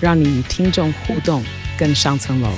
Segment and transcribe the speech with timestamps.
[0.00, 1.42] 让你与听众互动
[1.78, 2.48] 更上层楼。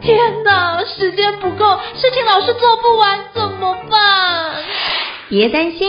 [0.00, 4.54] 天哪，时间不够，事情老是做不完怎么办？
[5.28, 5.88] 别担心，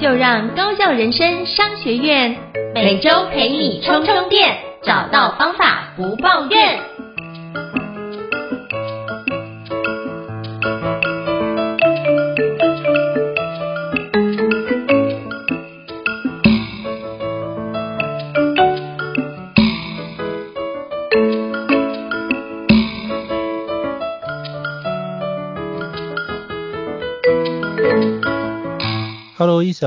[0.00, 2.36] 就让高效人生商学院
[2.74, 6.80] 每周陪你充充电，找到方法不抱怨。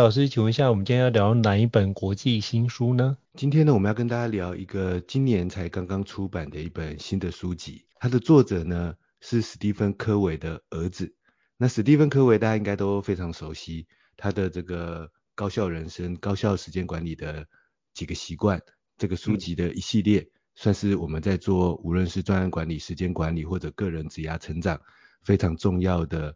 [0.08, 3.18] 老师，请问一下，我们今天要聊哪一本国际新书呢？
[3.34, 7.84] 今天呢，我们要跟大家聊一个今年才刚刚出版的一本新的书籍。
[8.00, 11.14] 它的作者呢是史蒂芬·科维的儿子。
[11.58, 13.86] 那史蒂芬·科维大家应该都非常熟悉，
[14.16, 17.46] 他的这个高效人生、高效时间管理的
[17.94, 18.62] 几个习惯，
[18.98, 24.80] 这个书籍的一系列，算是我们在做无论是专案管理、时间管理或者个人职涯成长
[25.22, 26.34] 非常重要的。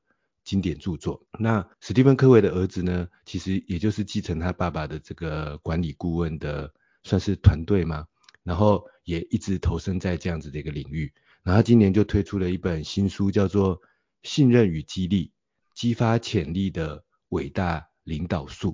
[0.51, 1.25] 经典著作。
[1.39, 8.05] 那史蒂芬·科维的儿子呢，其实也就是继承他爸爸的这个管理顾问的，算是团队嘛。
[8.43, 11.13] 然后也一直投身在这样子的一个领域。
[11.41, 13.79] 然后今年就推出了一本新书，叫做
[14.23, 15.31] 《信任与激励：
[15.73, 18.71] 激发潜力的伟大领导术》。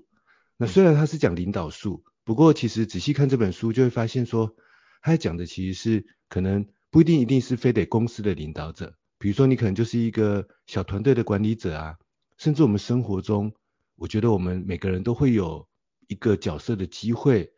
[0.58, 4.56] 那虽然他是讲领导术，不过其实仔细看这本书，就会发现说，
[5.04, 8.96] 他讲的其实是可能不一定一定是非得公司的领导者。
[9.20, 11.98] 比如说，你可能就是一个小团队的管理者啊，
[12.38, 13.54] 甚至我们生活中，
[13.96, 15.68] 我觉得我们每个人都会有
[16.08, 17.52] 一个角色的机会，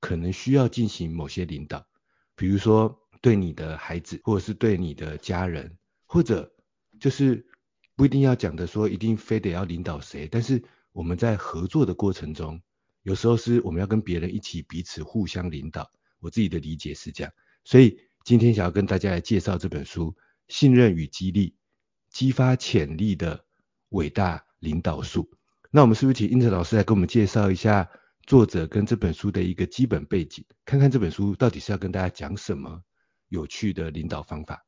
[0.00, 1.86] 可能需要进行某些领导。
[2.34, 6.52] 比如说，对你的孩子，或者是对你的家人，或者
[6.98, 7.46] 就是
[7.94, 12.60] 不一定要讲的说一定非得要领导谁，但是我们在合作的过程中，
[13.04, 15.90] 有时候是我们要跟别人一起彼此互相领导。
[16.18, 17.32] 我自己的理解是这样，
[17.62, 20.16] 所以今天想要跟大家来介绍这本书。
[20.48, 21.54] 信任与激励，
[22.10, 23.44] 激发潜力的
[23.90, 25.30] 伟大领导术。
[25.70, 27.90] 那我们是不是请英哲老师来给我们介绍一下
[28.26, 32.82] 作者跟这本书的一个基本背景，看看这本书到底是要跟大家讲什么
[33.28, 34.64] 有趣的领导方法？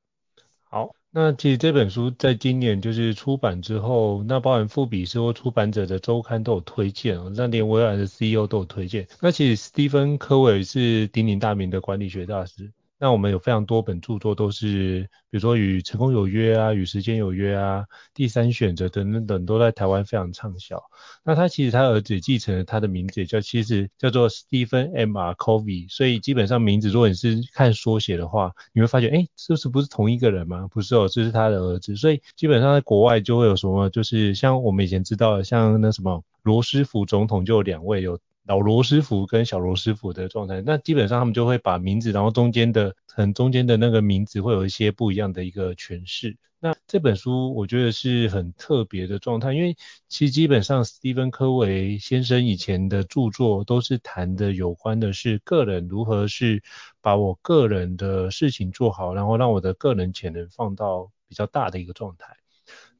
[0.68, 9.06] 好，那其实这本书在今年就是出版之后，那包含富比士或出版者的周刊都有推荐，那连微软的 CEO 都有推荐。
[9.20, 12.72] 那其实史蒂芬·科维是鼎鼎大名的管理学大师。
[12.98, 17.84] 那我们有非常多本著作都是，比如说与成功有约啊，与时间有约啊，
[18.14, 20.82] 第三选择等等等，都在台湾非常畅销。
[21.22, 25.14] 那他其实他儿子继承了他的名字，叫其实叫做 Stephen M.
[25.14, 25.34] R.
[25.34, 30.66] Covey，所以基本上名字如果你是看缩写的话，你会发现，哎，这是不是同一个人吗？
[30.72, 31.96] 不是哦，这是他的儿子。
[31.96, 38.18] 所以基本上在国外就会有什么，就是像我们以前知道的，像那什么罗斯福总统就有两位有。
[38.46, 46.36] 老罗师傅跟小罗师傅的状态，那基本上他们就会把名字，然后中间的很中间的那个名字会有一些不一样的一个诠释。
[46.60, 49.76] 那这本书我觉得是很特别的状态，因为
[50.08, 56.62] 其实基本上斯蒂芬科维先生以前的著作都是谈的有关的是个人如何是
[57.00, 62.36] 把我个人的事情做好，然后让我的个人潜能放到比较大的一个状态。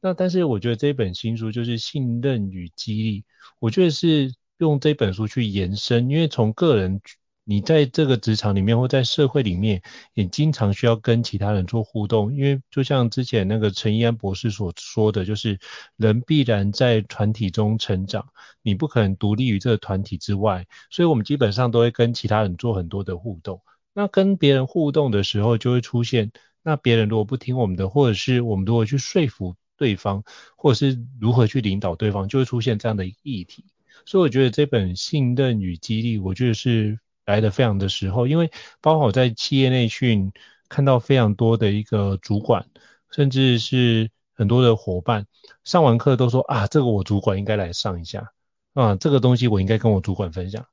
[0.01, 3.23] 那但是我觉得这本新书就是信任与激励，
[3.59, 4.33] 我觉得是。
[4.57, 6.99] 用这本书去延伸，因为从个人，
[7.43, 9.81] 你在这个职场里面或在社会里面，
[10.13, 12.35] 也经常需要跟其他人做互动。
[12.35, 15.59] 因为就像之前那个陈一安博士所说的，就是
[15.95, 18.27] 人必然在团体中成长，
[18.61, 20.65] 你不可能独立于这个团体之外。
[20.89, 23.61] 所以我们基本上都会跟其他人做很多的互动。
[23.93, 26.31] 那跟别人互动的时候，就会出现，
[26.63, 30.23] 那别人如果不听我们的，或者是我们如何去说服对方，
[30.57, 33.63] 或者是如何去领导对方，就会出现这样的议题。
[34.07, 38.49] 所以我觉得这本信任与激励，我觉得是来得非常的时候，因为
[38.79, 40.31] 包括我在企业内训
[40.69, 42.65] 看到非常多的一个主管，
[43.11, 45.27] 甚至是很多的伙伴
[45.65, 48.31] 上完课都说啊，这个我主管应该来上一下
[48.73, 50.65] 啊，这个东西我应该跟我主管分享。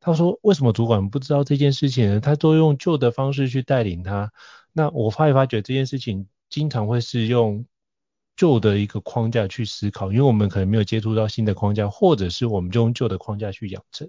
[0.00, 2.20] 他说为什么主管不知道这件事情呢？
[2.20, 4.32] 他都用旧的方式去带领他。
[4.72, 7.66] 那我发一发觉这件事情经常会是用
[8.38, 14.08] 旧的一个框架去思考，因为我们可能没有接触到新的框架，或者是我们就用旧的框架去养成。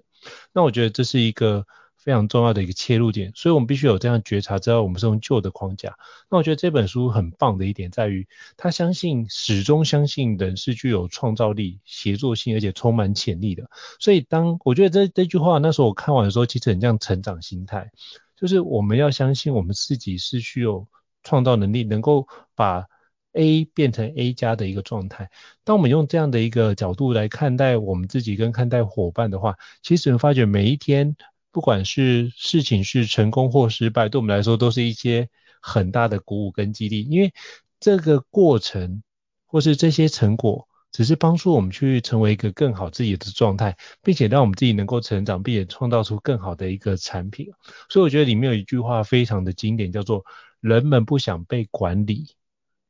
[0.52, 1.66] 那我觉得这是一个
[1.96, 5.96] 非常重要的一个切入点，所以我们必须有这样觉察，知道我们是用旧的框架。
[6.30, 13.68] 那我觉得这本书很棒的一点在于，他相信始终相信人是具有创造力、协作性，而且充满潜力的。
[13.98, 17.90] 所以当我觉得这这句话那时候我看完的时候，其实很像成长心态，
[18.36, 20.86] 就是我们要相信我们自己是具有
[21.24, 22.86] 创造能力，能够把
[23.32, 25.30] A 变成 A 加的一个状态。
[25.64, 31.16] 当我们用这样的一个角度来看待我们自己跟看待伙伴的话，其实发觉每一天。
[31.52, 35.28] 不管是事情是成功或失败，对我们来说都是一些
[35.60, 37.34] 很大的鼓舞跟激励，因为
[37.80, 39.02] 这个过程
[39.46, 47.50] 或是这些成果，只是帮助我们去成为一个更好自己的状态，并且让我们自己能够成长，并且创造出更好的一个产品。
[47.88, 50.24] 所以我觉得里面有一句话非常的经典，叫做
[50.62, 52.28] “人们不想被管理，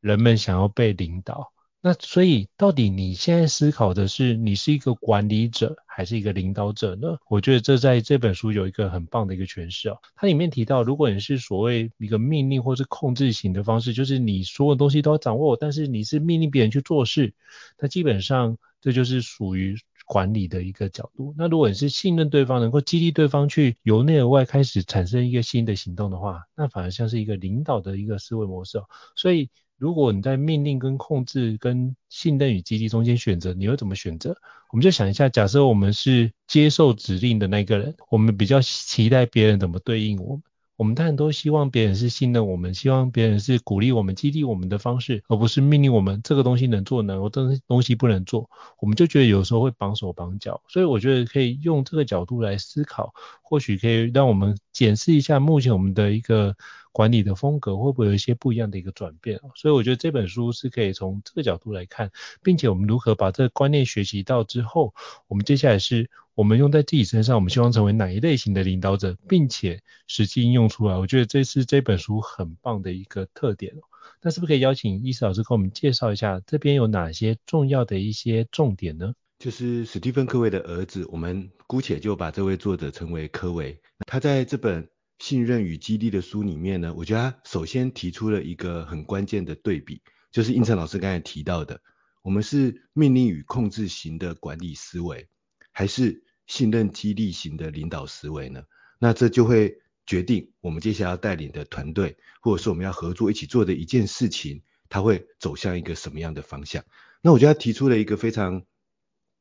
[0.00, 1.52] 人们想要被领导”。
[1.82, 7.16] 那所以，到底你现在思考的是，你是一个管理者还是一个领导者呢？
[7.26, 9.96] 我觉得这在这本书有一个很棒的一个诠释哦。
[10.14, 17.32] 它里面提到，如果你是所谓一个命令或是控制型的方式，就是你所有东西都要掌握，但是你是命令别人去做事，
[17.78, 19.74] 那基本上这就是属于
[20.04, 21.34] 管理的一个角度。
[21.38, 28.84] 那如果你是信任对方，能够激励对方去由内而外开始产生一个新的行动的话，那反而像是一个领导的一个思维模式哦。
[29.16, 29.48] 所以。
[29.80, 34.36] 如果你在命令跟控制跟信任与激励中间选择，你会怎么选择？
[34.70, 40.42] 我们就想一下，假设我们是接受指令的那个人，我们比较期待别人怎么对应我们。
[40.76, 48.48] 我们当然都希望别人是信任我们，希望别人是鼓励我们、激励我们的方式，而不是命令我们这个东西能做能，我这个东西不能做。
[48.78, 53.12] 我们就觉得有时候会绑手绑脚，所以我觉得可以用这个角度来思考，
[53.42, 56.56] 或许可以让我们检视一下目前我们的一个
[56.92, 59.40] 管理的风格会不会有一些不一样的一个转变。
[59.54, 62.10] 所以我觉得这本书是可以从这个角度来看，
[62.42, 64.94] 并且我们如何把这个观念学习到之后，
[65.28, 66.10] 我们接下来是。
[66.36, 70.96] 我们用在自己身上，我们希望成为哪一类型的领导者，并且实际应用出来。
[70.96, 73.74] 我觉得这是这本书很棒的一个特点。
[74.22, 79.12] 那是不是可以邀请伊斯老师给我们介绍一下这边有哪些重要的一些重点呢？
[79.38, 83.78] 就是史蒂芬·科维的儿子，我们姑且就把这位作者称为科维。
[84.06, 84.82] 他在这本
[85.20, 90.02] 《信任与激励》的书里面呢，我觉得他首先提出了一个很关键的对比，
[90.32, 91.82] 就是应成老师刚才提到的，
[92.22, 95.28] 我们是命令与控制型的管理思维，
[95.72, 98.64] 还是信任激励型的领导思维呢？
[98.98, 106.82] 那这就会决定我们接下来要带领的团队，或者是我们要合作一起做的一件事情，它会走向一个什么样的方向？
[107.20, 108.64] 那我觉得他提出了一个非常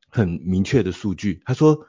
[0.09, 1.87] 很明确的数据，他说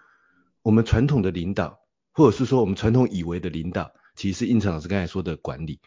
[0.62, 1.79] 我们传统的领导，
[2.20, 5.81] 或者是说我们传统以为的领导，其实是应成老师刚才说的管理，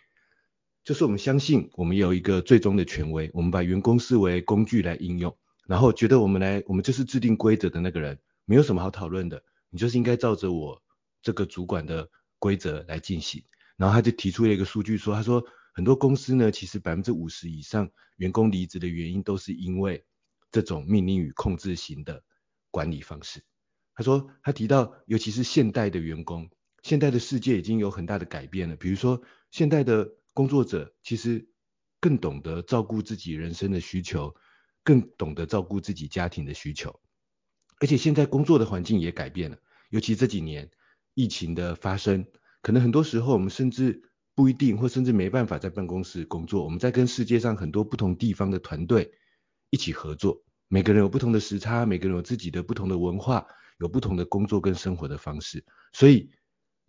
[0.83, 5.37] 就是我们相信我们有一个最终的权威，我们把员工视为工具来应用，
[5.67, 8.19] 然后觉得我们来，我们就是制定规则的那个人。
[8.45, 10.81] 没有什么好讨论的，你就是应该照着我
[11.21, 12.09] 这个主管的
[12.39, 13.43] 规则来进行。
[13.77, 15.45] 然后他就提出了一个数据说，他说
[15.75, 20.03] 很多公司呢，其实百分之五十以上员工离职的原因都是因为
[20.51, 22.23] 这种命令与控制型的
[22.71, 23.43] 管理方式。
[23.95, 26.49] 他说他提到，尤其是现代的员工，
[26.81, 28.75] 现代的世界已经有很大的改变了。
[28.75, 31.47] 比如说，现代的工作者其实
[31.99, 34.35] 更懂得照顾自己人生的需求，
[34.83, 36.99] 更懂得照顾自己家庭的需求。
[37.79, 39.57] 而且现在工作的环境也改变了，
[39.89, 40.71] 尤其这几年
[41.13, 42.25] 疫情的发生，
[42.61, 46.63] 可能很多时候我们甚至不一定，或甚至没办法在办公室工作。
[46.63, 49.11] 我们在跟世界上很多不同地方的团队
[49.69, 53.45] 一起合作，每个人有不同的时差，每个人有自己的不同的文化，
[53.83, 55.63] 有不同的工作跟生活的方式。
[55.91, 56.31] 所以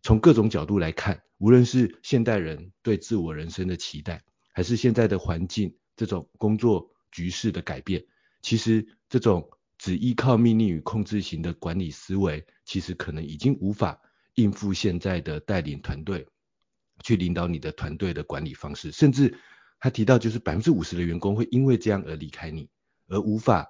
[0.03, 4.23] 从各种角度来看，无论是现代人对自我人生的期待，
[4.53, 8.03] 还是现在的环境这种工作局势的改变，
[8.41, 9.51] 其实这种。
[9.77, 14.01] 只依靠命令与控制型的管理思维，其实可能已经无法
[14.37, 16.27] 应付现在的带领团队，
[17.03, 18.93] 去领导你的团队的管理方式。
[18.93, 19.37] 甚至
[19.81, 22.71] 他提到，就是百分之五十的员工会因为这样而离开你，
[23.09, 23.69] 而无法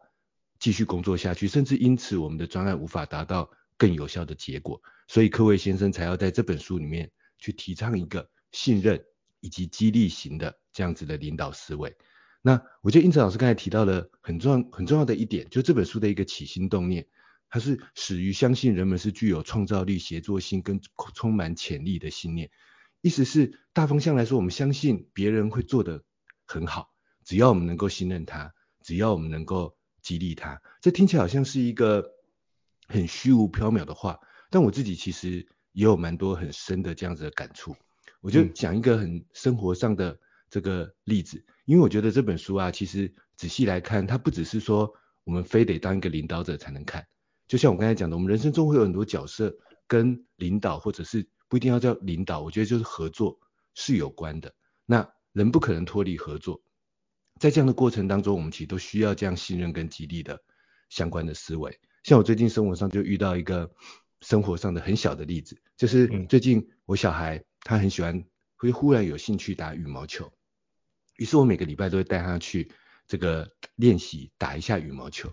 [0.64, 4.80] 继续工作下去，甚至因此我们的专案无法达到更有效的结果。
[5.08, 9.04] 所以科维先生才要在这本书里面去提倡一个信任
[9.40, 11.94] 以及激励型的这样子的领导思维。
[12.40, 17.06] 那我觉得胤丞老师刚才提到了很重要很重要的一点，就这本书的一个起心动念，
[17.50, 20.80] 它是始于相信人们是具有创造力、协作性跟
[21.12, 22.50] 充满潜力的信念。
[23.02, 26.02] 意思是大方向来说，我们相信别人会做得
[26.46, 26.88] 很好，
[27.22, 30.62] 只要我们能够信任他，只要我们能够激励他。
[30.80, 32.12] 这听起来好像是一个
[32.86, 34.20] 很虚无缥缈的话，
[34.50, 37.74] 但我自己其实也有蛮多很深的这样子的感触。
[38.20, 40.16] 我就讲一个很生活上的
[40.48, 41.44] 这个例子。
[41.64, 44.94] 因为我觉得这本书啊，其实仔细来看，它不只是说
[45.24, 47.06] 我们非得当一个领导者才能看，
[47.48, 49.56] 就像我刚才讲的，我们人生中会有很多角色
[49.86, 53.38] 跟领导或者是不一定要叫领导，我觉得就是合作
[53.74, 54.54] 是有关的。
[54.86, 56.62] 那人不可能脱离合作，
[57.44, 60.42] 在这样的过程当中，我们其实都需要这样信任跟激励的
[60.88, 61.78] 相关的思维。
[62.02, 63.70] 像我最近生活上就遇到一个
[64.22, 68.24] 生活上的很小的例子，就是最近我小孩他很喜欢，
[68.56, 70.32] 会忽然有兴趣打羽毛球，
[71.18, 72.72] 于是我每个礼拜都会带他去
[73.06, 75.30] 这个练习打一下羽毛球。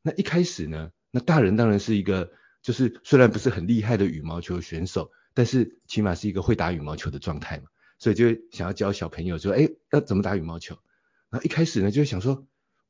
[0.00, 7.64] 那一开始呢，那大人当然是一个就是虽然不是很厉害的羽毛球选手，但是起码是一个会打羽毛球的状态嘛，
[7.98, 10.78] 所以就想要教小朋友说，哎，要怎么打羽毛球？
[11.30, 12.46] 然后一开始呢，就想说，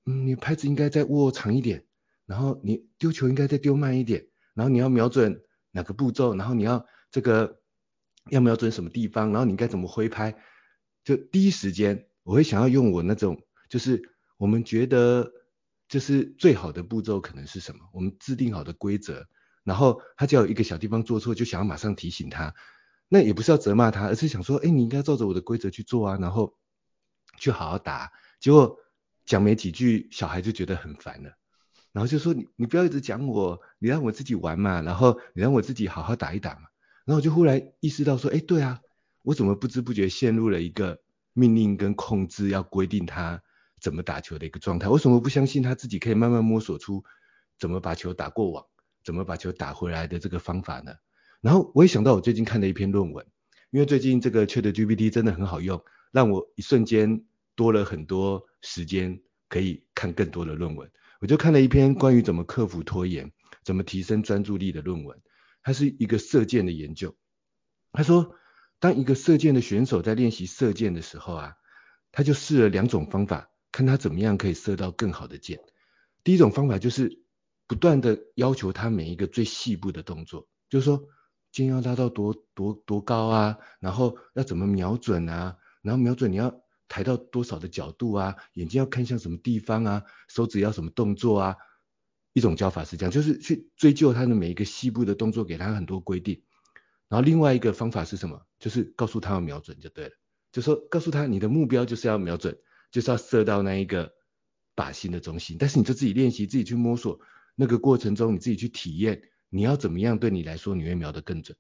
[0.07, 1.85] 嗯，你拍子应该再握长一点，
[2.27, 4.27] 然后你丢球应该再丢慢一点。
[4.53, 7.61] 然后你要瞄准哪个步骤，然后你要这个
[8.31, 10.37] 要瞄准什么地方，然后你该怎么挥拍，
[11.05, 15.33] 就第一时间我会想要用我那种，就是我们觉得
[15.89, 19.27] 就是最好的步骤可能是什么，我们制定好的规则，
[19.63, 22.55] 然后他只要有一个小地方做错，就想要马上提醒他，
[23.09, 26.57] 那也不是要责骂他，而是想说，哎，你应该照着我的规则去做啊，然后
[27.39, 28.79] 去好好打，结果
[29.27, 31.31] 讲没几句，小孩就觉得很烦了。
[31.93, 36.63] 然后就说你你不要一直讲我，你让我自己玩嘛，然后你让我自己好好打一打嘛。
[37.05, 38.81] 然后我就忽然意识到说，哎，对啊，
[39.23, 41.01] 我怎么不知不觉陷入了一个
[41.33, 43.43] 命令跟控制，要规定他
[43.81, 44.89] 怎么打球的一个状态？
[44.89, 47.05] 为什么不相信他自己可以慢慢摸索出
[47.59, 48.65] 怎么把球打过网，
[49.05, 50.95] 怎么把球打回来的这个方法呢？
[51.41, 53.27] 然后我也想到我最近看的一篇论文，
[53.71, 55.83] 因为最近这个 ChatGPT 真的很好用，
[56.13, 57.25] 让我一瞬间
[57.61, 60.91] 多了很多时间可以看更多的论文。
[61.21, 65.21] 我就看了一篇关于怎么克服拖延、怎么提升专注力的论文，
[65.63, 67.15] 它是一个射箭的研究。
[67.93, 68.35] 他说，
[68.79, 71.57] 当一个射箭的选手在练习射箭的时候啊，
[72.13, 75.61] 他就试了两种方法，看他怎么样可以射到更好的箭。
[76.25, 77.23] 第一种方法就是
[77.67, 81.05] 不断的要求他每一个最细部的动作，就是说
[81.53, 86.63] 箭要拉到多多多高啊，然后要怎么瞄准啊，然后瞄准你要。
[86.91, 88.35] 抬到多少的角度啊？
[88.55, 90.03] 眼睛要看向什么地方啊？
[90.29, 91.57] 手指要什么动作啊？
[92.33, 96.43] 一种教法是这样，就是去追究他的每一个细部的动作，给他很多规定。
[97.09, 98.45] 然后另外一个方法是什么？
[98.59, 100.11] 就是告诉他要瞄准就对了，
[100.53, 102.59] 就说告诉他你的目标就是要瞄准，
[102.91, 104.13] 就是要射到那一个
[104.75, 105.57] 靶心的中心。
[105.59, 107.21] 但是你就自己练习，自己去摸索，
[107.55, 111.57] 那个过程中你自己去体验，你要怎么样对你来说你会瞄得更准。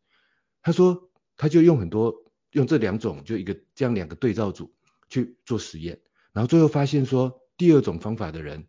[0.62, 2.14] 他说他就用很多
[2.50, 4.74] 用这两种，就一个这样两个对照组。
[5.10, 6.00] 去做实验，
[6.32, 8.68] 然后最后发现说，第二种方法的人，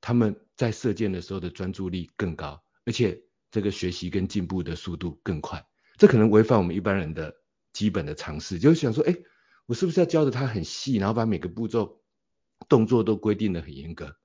[0.00, 5.66] 他们在射箭的时候的专注力更高，而且这个学习跟进步的速度更快。
[5.96, 7.34] 这可能违反我们一般人的
[7.72, 9.16] 基本的常识，就是想说，哎，
[9.66, 12.02] 我是不是要教的他很细，然后把每个步骤
[12.68, 14.16] 动作都规定得很严格？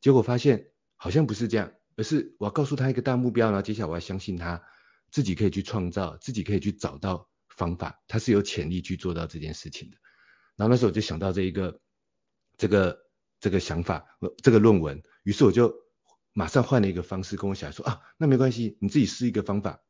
[0.00, 4.62] 结果发现好像不是这样，而是我要告诉他一个大目标，然后接下来我要相信他
[5.10, 9.96] 自己可以去创造，自己可以去找到方法，他是有潜力去做到这件事情的。
[10.58, 11.80] 然后那时候我就想到这一个
[12.56, 12.98] 这个
[13.38, 14.04] 这个想法，
[14.42, 15.72] 这个论文，于是我就
[16.32, 19.80] 马上换了一个方式跟我小孩说啊，那没关系，你自己试一个方法，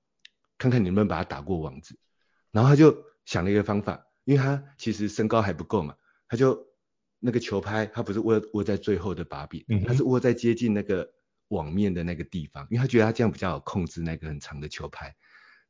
[0.58, 1.98] 看看你能不能把它打过网子。
[2.52, 5.96] 然后他就想了一个方法，因为他其实身高还不够嘛，
[6.28, 6.66] 他就
[7.18, 11.10] 那个球拍他不是握握在最后的把柄，他是握在接近那个
[11.48, 15.16] 网面的那个地方，因为他觉得他这样比较好控制那个很长的球拍，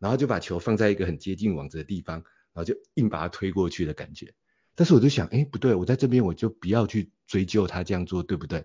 [0.00, 2.16] 然后就把球放在一个很接近网子的地方，
[2.52, 4.34] 然后就硬把它推过去的感觉。
[4.78, 8.64] 但是我就想，哎，不对，我在这边我就不要去追究他这样做对不对，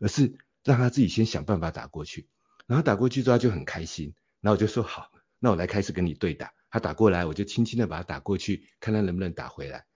[0.00, 2.28] 而是让他自己先想办法打过去，
[2.66, 9.86] 然后打过去之后他就很开心，然后我就说好，那我来开始跟你对打，他打过来我就轻轻的把他打过去，看他能不能打回来，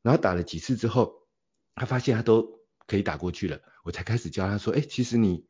[0.00, 1.26] 然后打了几次之后，
[1.74, 5.44] 他发现他都可以打过去了，我才开始教他说，哎，其实你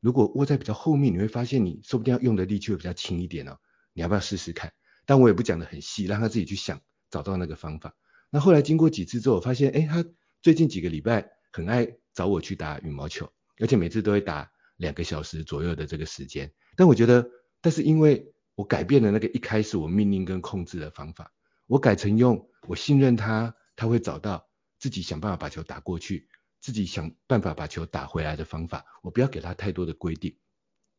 [0.00, 3.60] 如果握在比较后面，你会发现你说不定要用的力气会比较轻一点哦，
[3.92, 4.72] 你要不要试试看？
[5.06, 6.80] 但我也不讲的很细，让他自己去想，
[7.10, 7.94] 找到那个方法。
[8.34, 10.04] 那后来经过几次之后，我发现，哎，他
[10.42, 16.52] 最近几个礼拜很爱找我去打羽毛球，而且每次都会打两个小时左右的这个时间。
[16.74, 21.32] 但我觉得，但是因为我改变了那个一开始我命令跟控制的方法，
[21.68, 24.48] 我改成用我信任他，他会找到
[24.80, 26.26] 自己想办法把球打过去，
[26.60, 28.84] 自己想办法把球打回来的方法。
[29.04, 30.36] 我不要给他太多的规定，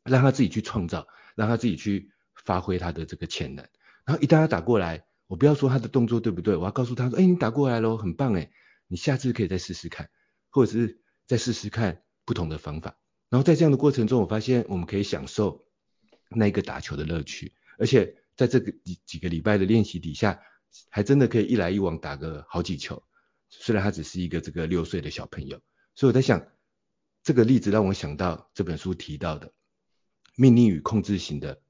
[0.05, 3.67] 让他自己去创造，让他自己去发挥他的这个潜能。
[4.05, 8.51] 然后一旦他打过来，我不要说他的动作对不对，我要告诉他说，哎，你打过来喽，很棒哎，
[8.87, 10.09] 你下次可以再试试看，
[10.49, 12.97] 或者是再试试看不同的方法。
[13.29, 15.65] 然后在这样的过程中，我发现我们可以享受
[16.29, 20.39] 那个打球的乐趣，而且在这个几几个礼拜的练习底下，
[20.89, 23.03] 还真的可以一来一往打个好几球。
[23.49, 25.61] 虽然他只是一个这个六岁的小朋友，
[25.95, 26.47] 所以我在想，
[27.23, 29.53] 这个例子让我想到这本书提到的
[30.35, 31.61] 命令与控制型的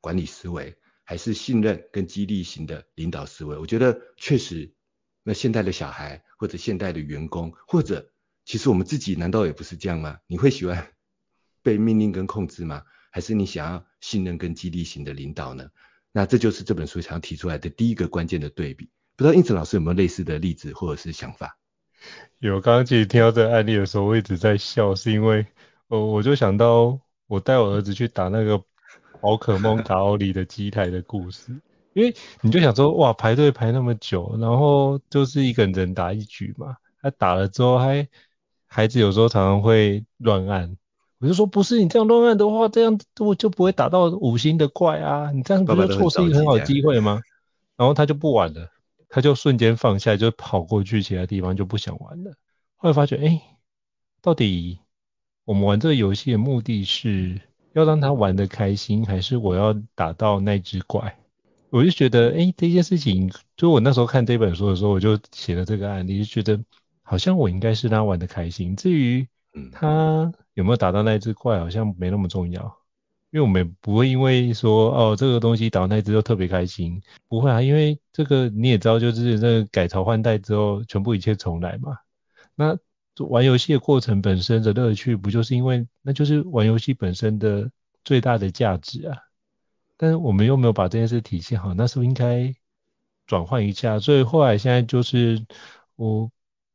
[0.00, 0.76] 管理思维，
[1.10, 3.58] 还是信任跟激励型的领导思维。
[3.58, 4.72] 我觉得确实，
[5.24, 8.12] 那现代的小孩或者现代的员工，或者
[8.44, 10.20] 其实我们自己难道也不是这样吗？
[10.28, 10.86] 你会喜欢
[11.64, 12.84] 被命令跟控制吗？
[13.10, 15.70] 还是你想要信任跟激励型的领导呢？
[16.12, 18.88] 那这就是这本书想要提出来的第一个关键的对比。
[19.16, 21.58] 不知道胤丞老师有没有类似的例子或者是想法？
[22.38, 25.44] 有，刚刚其实听到这个案例的时候，我一直在笑，是因为，
[25.88, 28.62] 呃，我就想到我带我儿子去打那个
[29.20, 31.60] 宝可梦卡奥里的机台的故事，
[31.92, 38.08] 因为你就想说，哇，排队排那么久，然后就是一个人打一局嘛，他打了之后还，
[38.66, 40.76] 孩子有时候常常会乱按，
[41.18, 47.20] 我就说不是，你这样乱按的话，这样我就不会打到五星的怪啊，你这样不就错失一个很好的机会吗？
[47.76, 48.68] 然后他就不玩了。
[49.12, 52.30] 他就瞬间放下，就跑过去其他地方，就不想玩了。
[52.76, 53.42] 后来发觉，哎，
[54.22, 54.78] 到底
[55.44, 57.40] 我们玩这个游戏的目的是
[57.72, 61.16] 要让他玩得开心，还是我要打到那只怪？
[61.70, 66.60] 我就觉得，哎，这件事情，就我那时候看这本书的时候，我就写了这个案例，就觉得
[67.02, 68.74] 好像我应该是让他玩得开心。
[68.74, 69.26] 至于
[69.70, 72.76] 他有没有打到那只怪，好像没那么重要。
[73.30, 81.96] 因为我们不会因为说哦，这个东西打到那只就特别开心，不会啊，因为这个你也知道，就是那个改朝换代之后，全部一切重来嘛。
[82.56, 82.76] 那
[83.26, 87.70] 玩游戏的过程本身的乐趣，不就是因为那就是玩游戏本身的
[88.04, 89.18] 最大的价值啊？
[89.96, 92.54] 但是我们又没有把这件事体现好，那是不是应该
[93.26, 93.98] 转换一下？
[93.98, 95.44] 所以后来现在就是
[95.96, 96.30] 我。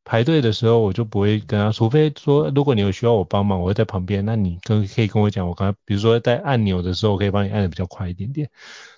[0.08, 8.52] 排队的时候，我就不会跟他，除非说如果你有需要我帮忙，我会在旁边，那你跟可以跟我讲，我刚才比如说在按钮的时候，我可以帮你按的比较快一点点。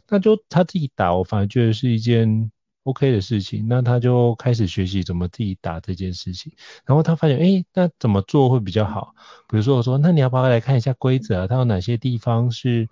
[0.10, 2.52] 那就他自己打，我反而觉得是一件
[2.88, 3.68] OK 的事情。
[3.68, 6.54] 那他就开始学习怎么自己打这件事情，
[6.86, 9.14] 然后他发现，哎，那怎么做会比较好？
[9.48, 11.48] 比如说我说，那你要不要来看一下规则啊？
[11.48, 12.86] 它有哪些地方是，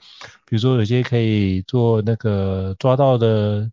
[0.45, 3.71] 比如说有些可以做那个抓到的。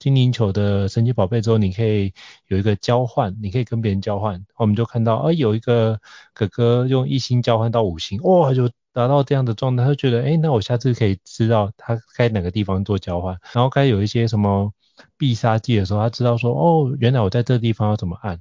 [0.00, 2.12] 精灵球的神奇宝贝之后，你可以
[2.48, 4.44] 有一个交换，你可以跟别人交换。
[4.56, 5.98] 我们就看到，啊，有一个
[6.34, 14.74] 哥哥用一星交换到五星，哇，就达到这样的状态，他就觉得，哎，那我下次可以知道他该哪个地方做交换，然后该有一些什么
[15.16, 18.40] 必杀技的时候，他知道说，哦，原来我在这地方要怎么按。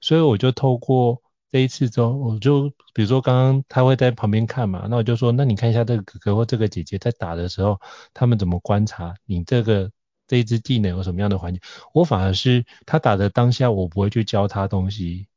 [0.00, 7.80] 所以我就透过这一次之后，我就比如说刚刚他会在旁边看嘛，那我就说，那你看一下这个哥哥或这个姐姐在打的时候，
[8.12, 9.90] 他们怎么观察你这个。
[10.26, 11.60] 这一支技能有什么样的环节？
[11.92, 15.28] 我反而是他打的当下，我不会去教他东西，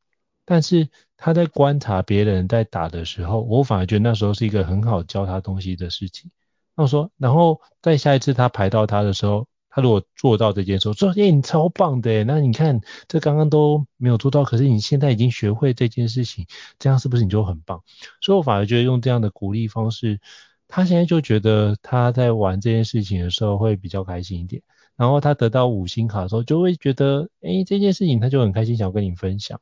[0.45, 6.31] 但是他在观察别人在打的时候，我反而觉得那时候是一个很好教他东西的事情。
[6.73, 9.45] 那我说，然后在下一次他排到他的时候，
[9.77, 16.47] 他如果做到这件事，说，哎，你超棒的，那你看这刚刚都没有做到，可是你现在已经学会这件事情，
[16.79, 17.83] 这样是不是你就很棒？
[18.19, 20.19] 所以我反而觉得用这样的鼓励方式，
[20.67, 24.63] 他现在就觉得他在玩这件事情的时候会比较开心一点。
[24.95, 29.61] 然后他得到五星卡的时候，就会觉得，哎，这件事情他就很开心，想跟你分享。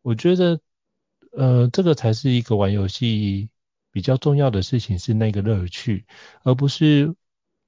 [0.00, 0.58] 我觉得，
[1.32, 3.50] 呃，这个才是一个玩游戏
[3.92, 6.06] 比较重要的事情，是那个乐趣，
[6.44, 7.14] 而不是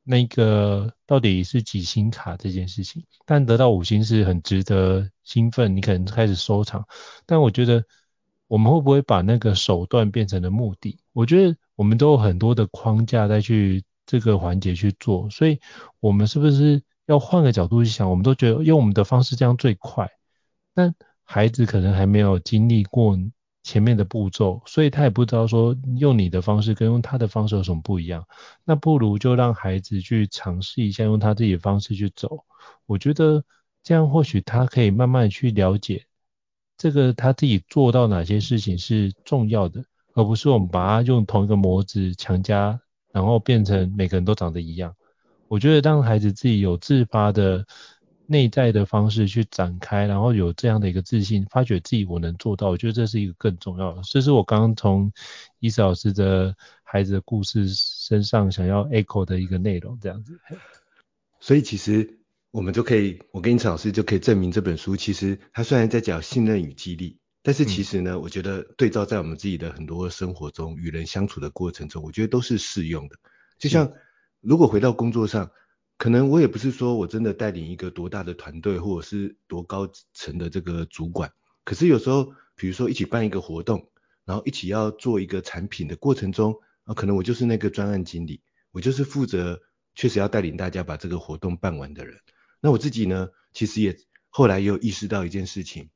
[0.03, 3.05] 那个到底是几星卡这件事情。
[3.25, 6.87] 但得到五星是很值得兴奋，你可能开始收藏。
[7.27, 7.85] 但我觉得，
[8.49, 10.99] 我们会不会把那个手段变成了目的？
[11.12, 15.61] 我觉得我们都有很多的框架再去这个环节去做，所以
[16.01, 16.83] 我们是不是？
[17.07, 20.09] 要换个角度去想，我们都觉得用我们的方式这样最快，
[20.73, 23.19] 但孩子可能还没有经历过
[23.62, 28.27] 前面的步骤，所以他也不知道说用你的方式跟用他的方式有什么不一样。
[28.64, 32.44] 那不如就让孩子去尝试一下，用他自己的方式去走。
[32.87, 33.44] 我觉得
[33.83, 36.07] 这样或许他可以慢慢去了解
[36.77, 42.81] 这个他自己做到哪些事情是重要的，而不是我们把他用同一个模子强加，
[43.12, 44.94] 然后变成每个人都长得一样。
[45.46, 47.64] 我觉得让孩子自己有自发的
[48.33, 54.01] 内在的方式去展开，然后有这样的一个自信，发觉自己我能做到，我觉得这是一个更重要的。
[54.05, 55.12] 这是我刚刚从
[55.61, 60.40] 伊斯老师的孩子的故事身上想要 echo 的一个内容，这样子。
[61.40, 62.18] 所以其实
[62.51, 73.16] 我们就可以，我跟伊斯老师就可以证明这本书其实它虽然在讲信任与激励，但是其实呢，嗯、我觉得对照在我们自己的很多生活中与人相处的过程中，我觉得都是适用的，
[73.59, 73.92] 就像。
[74.45, 75.53] 如果回到工作上，
[76.03, 81.33] 可能我也不是说我真的带领一个多大的团队，或者是多高层的这个主管。
[81.62, 83.88] 可是有时候，比如说一起办一个活动，
[84.25, 89.62] 然后一起要做一个产品的过程中，啊，可能我就是那个专案经理，我就是负责
[89.95, 92.19] 确实要带领大家把这个活动办完的人。
[92.61, 93.97] 那我自己呢，其实也
[94.29, 95.88] 后来也有意识到一件事情，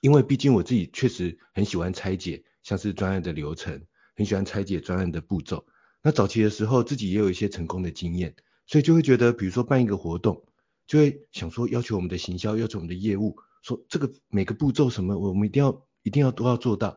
[0.00, 3.82] 因为毕竟我自己确实很喜欢拆解，像是专案的流程，
[4.16, 5.66] 很喜欢拆解专案的步骤。
[6.02, 8.34] 那早期的时候，自己也有一些成功的经验，
[8.70, 10.44] 所以就会觉得，比如说办一个活动，
[10.86, 16.96] 就会想说要求我们的行销，要求我们的业务，说这个每个步骤什么，我们一定要一定要都要做到，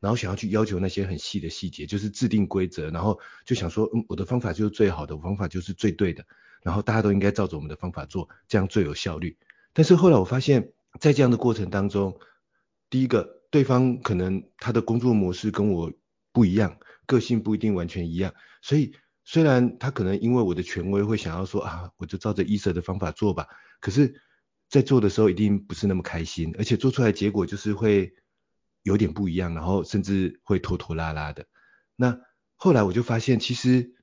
[0.00, 6.26] 然后想要去要求那些很细的细节，就是制定规则，然后就想说，嗯，我的方法就是最好的，方法就是最对的，
[6.62, 9.38] 然后大家都应该照着我们的方法做，这样最有效率。
[9.72, 12.18] 但是后来我发现，在这样的过程当中，
[12.90, 15.90] 第一个，对方可能他的工作模式跟我
[16.32, 16.76] 不一样。
[17.06, 18.32] 个性不一定完全一样，
[18.62, 23.48] 所以虽然他可能因为我的权威会想要说啊，我就照着医生的方法做吧，
[23.80, 24.20] 可是，
[24.68, 28.14] 在做的时候一定不是那么开心，而且做出来结果就是会
[28.82, 31.46] 有点不一样，然后甚至会拖拖拉拉的。
[31.96, 32.20] 那
[32.56, 33.94] 后来我就发现，其实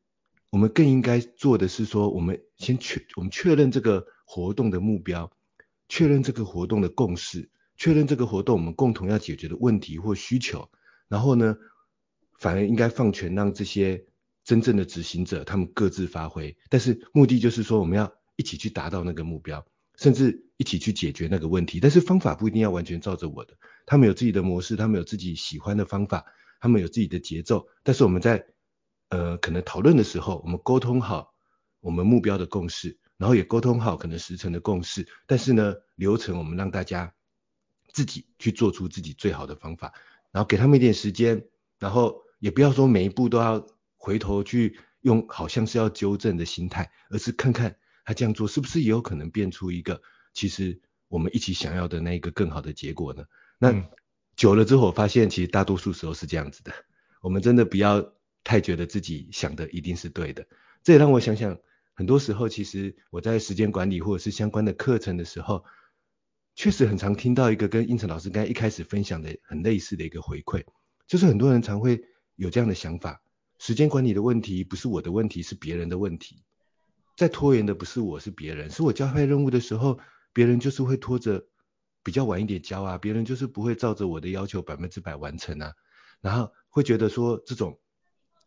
[0.49, 5.31] 我们更应该做的是说，我们先确我们确认这个活动的目标，
[5.87, 10.69] 确认这个活动的共识，确认这个活动我们共同要解决的问题或需求，
[11.07, 11.57] 然后呢，
[12.39, 14.05] 反而应该放权让这些
[14.51, 21.79] 真正的执行者他们各自发挥，但是目的就是说我们要一起去达到那个目标，甚至一起去解决那个问题。
[21.79, 23.53] 但是方法不一定要完全照着我的，
[23.85, 26.25] 他们有自己的模式，他们有自己喜欢的方法，
[26.59, 27.65] 他们有自己的节奏。
[27.81, 28.45] 但是我们在
[29.07, 31.33] 呃可能讨论的时候，我们沟通好
[31.79, 35.07] 我们目标的共识，然后也沟通好可能时程的共识。
[35.27, 37.13] 但是呢，流程我们让大家
[37.93, 39.93] 自己去做出自己最好的方法，
[40.33, 41.45] 然后给他们一点时间，
[41.79, 42.19] 然后。
[42.41, 43.67] 也不要说每一步都要
[44.03, 50.01] 回头去用，好像是要纠正的心态，而是看看他这样做是不是也有可能变出一个
[50.33, 53.25] 其实我们一起想要的那一个更好的结果呢？
[53.59, 53.85] 那
[54.35, 56.73] 久了之后，我发现其实大多数时候是这样子的。
[57.21, 60.47] 我们真的不要太觉得自己想的一定是对的。
[60.81, 61.59] 这也让我想想，
[61.93, 65.63] 很多时候其实我在时间管理或者是相关的课程的时候，
[66.55, 70.63] 确实很常听到一个跟应成老师刚才一开始分享的很类似的一个回馈，
[71.05, 72.03] 就是很多人常会。
[72.37, 73.21] 有这样的想法，
[73.61, 76.41] 时间管理的问题不是我的问题，是别人的问题。
[77.15, 78.71] 在拖延的不是我，是别人。
[78.71, 79.99] 是我交派任务的时候，
[80.33, 81.45] 别人就是会拖着
[82.01, 85.73] 比较晚一点交啊，别人就是不会照着我的要求百分之百完成啊，
[86.21, 87.79] 然后会觉得说这种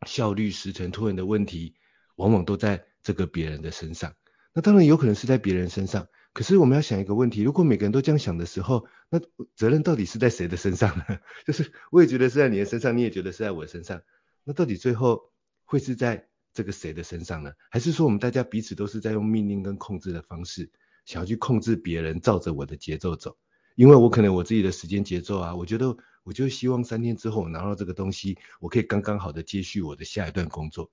[0.04, 1.76] 效率、时程、拖延的问题，
[2.16, 4.14] 往往都在这个别人的身上。
[4.52, 6.08] 那当然有可能是在别人身上。
[6.32, 9.20] 可是我们要想一个问题，如果每个人都这样想的时候，那
[9.54, 11.04] 责任到底是在谁的身上呢？
[11.46, 14.02] 就是我也觉得是在你的身上，你也觉得是在我的身上，
[14.44, 15.32] 那到底最后
[15.64, 17.52] 会是在这个谁的身上呢？
[17.70, 20.70] 还是说我们大家彼此都是在用命令跟控制的方式，
[21.04, 23.36] 想要去控制别人，照着我的节奏走？
[23.74, 30.90] 因为我可能我自己的时间节奏啊，我觉得我就希望三天之后我拿到这个东西，我可以刚刚好的接续我的下一段工作。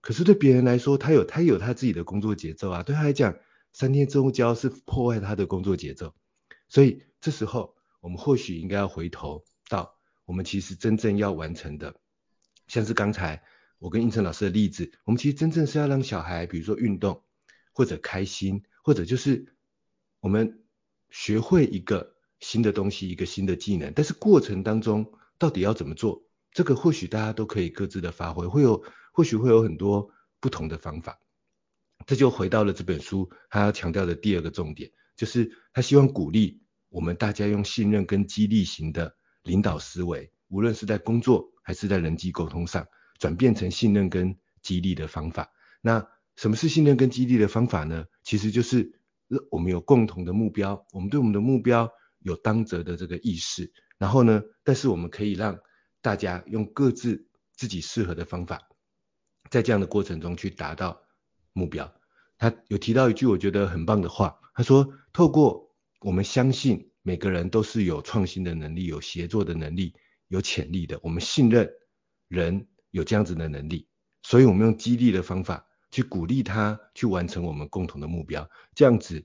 [0.00, 3.36] 可是对别人来说，他有他有他自己的工作节奏啊，对他来讲。
[3.72, 6.14] 三天之后交是破坏他的工作节奏，
[6.66, 11.94] 所以这时候我们或许应该要回头到我们其实真正要完成的，
[12.66, 13.42] 像是刚才
[13.78, 17.22] 我跟胤丞老师的例子，我们其实真正是要让小孩，比如说运动
[17.72, 19.54] 或者开心，或者就是
[20.20, 20.64] 我们
[21.10, 31.20] 学会一个新的东西，一个新的技能，但是过程当中到底要怎么做，这个或许大家都可以各自的发挥，会有或许会有很多不同的方法。
[32.06, 42.86] 这就回到了这本书，他要强调的第二个重点，就是他希望鼓励我们大家用信任跟激励型的领导思维，无论是在工作还是在人际沟通上，
[43.18, 45.50] 转变成信任跟激励的方法。
[45.80, 48.06] 那什么是信任跟激励的方法呢？
[48.22, 49.00] 其实就是
[49.50, 55.58] 我们有共同的目标，我们对我们的目标有当责的这个意识，然后呢，但是我们可以让
[56.00, 57.26] 大家用各自
[57.56, 58.68] 自己适合的方法，
[59.50, 61.02] 在这样的过程中去达到
[61.52, 61.92] 目标，
[62.38, 69.94] 他有提到一句我觉得很棒的话，他说：“透过我们相信每个人都是有创新的能力、有协作的能力、
[70.28, 71.70] 有潜力的，我们信任
[72.28, 73.88] 人有这样子的能力，
[74.22, 79.24] 所以我们用激励的方法去鼓励他去完成我们共同的目标，这样子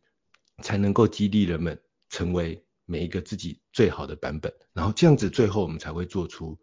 [0.61, 6.59] 才能够激励人们成为每一个自己最好的版本，然后这样子最后我们才会做出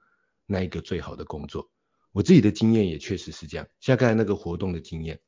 [0.46, 1.70] 那一个最好的工作。
[2.12, 5.20] 我自己的经验也确实是这样，像刚才那个活动的经验。”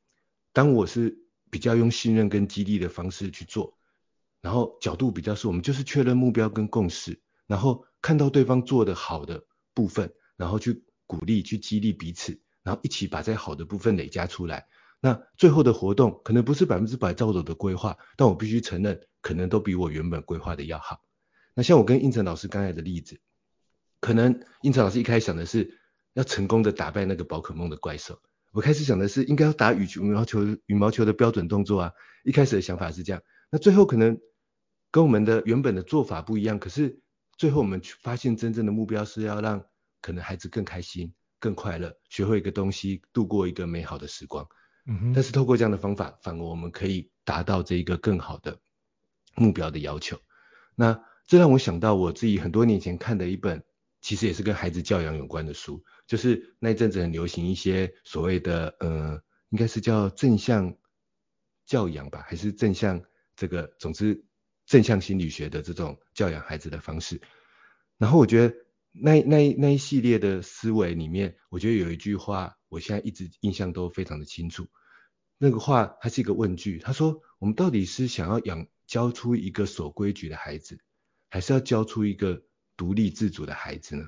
[0.53, 1.17] 当我是
[1.49, 3.77] 比较用信任跟激励的方式去做，
[4.41, 14.67] 然后角度比较是我们就是确认目标跟共识，然后看到对方做的好的部分，然后去鼓励去激励彼此，然后一起把这好的部分累加出来。
[14.99, 21.01] 那最后的活动可能不是百分之百照我的规划，但我必须承认，可能都比我原本规划的要好。
[21.53, 23.19] 那像我跟胤丞老师刚才的例子，
[23.99, 25.79] 可能胤丞老师一开始想的是
[26.13, 28.21] 要成功的打败那个宝可梦的怪兽。
[28.51, 31.91] 我开始想的是应该要打羽羽毛球羽毛球的标准动作啊，
[32.23, 34.19] 一开始的想法是这样，那最后可能
[34.91, 36.99] 跟我们的原本的做法不一样，可是
[37.41, 39.65] 最后我们发现真正的目标是要让
[39.99, 44.47] 可能孩子更开心、更快乐，学会一个东西，度过一个美好的时光。
[44.85, 45.11] 嗯哼。
[45.11, 48.59] 但是透过这样的方法，反而我们可以达到这一个更好的
[49.33, 50.19] 目标的要求。
[50.75, 53.63] 那这让我想到我自己很多年前看的一本，
[54.01, 60.77] 其实也是跟孩子教养有关的书，就是那一阵子很流行一些所谓的呃，应该是叫正向
[61.65, 63.01] 教养吧，还是正向
[63.35, 64.23] 这个，总之
[64.71, 67.19] 正向心理学的这种教养孩子的方式。
[67.97, 68.55] 然后我觉得
[68.93, 74.69] 那那那一系列的思维里面，我觉得有一句话，我现在一直印象都非常的清楚。
[75.37, 80.79] 那个话它是一个问句，他说：我们到底是想要养教出一个守规矩的孩子，
[81.27, 82.41] 还是要教出一个
[82.77, 84.07] 独立自主的孩子呢，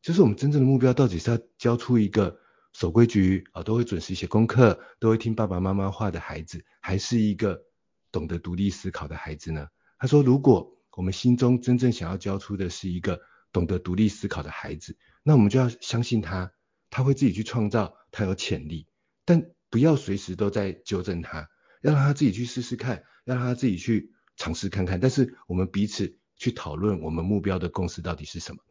[0.00, 2.40] 就是我们真正的目标到底是要教出一个
[2.72, 7.62] 守规矩啊，都会准时写功课，都会听爸爸妈妈话的孩子，还是一个
[8.10, 9.68] 懂得独立思考的孩子呢？
[9.98, 13.20] 他说，如果我们心中真正想要教出的是一个
[13.52, 16.52] 懂得独立思考的孩子，那我们就要相信他，
[16.90, 18.86] 他会自己去创造，他有潜力，
[19.24, 21.50] 但不要随时都在纠正他，
[21.82, 26.16] 要让他自己去试试看，要让他自己去尝试看看，但是我们彼此。
[26.40, 28.62] 去讨论我们目标的共识到底是什么，